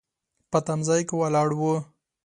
په 0.51 0.59
تم 0.65 0.79
ځای 0.87 1.01
کې 1.07 1.15
ولاړ 1.17 1.49
و. 1.59 1.61